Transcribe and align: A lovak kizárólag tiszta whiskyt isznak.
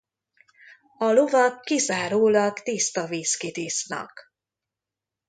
A 0.97 1.05
lovak 1.11 1.61
kizárólag 1.61 2.59
tiszta 2.63 3.05
whiskyt 3.07 3.57
isznak. 3.57 4.33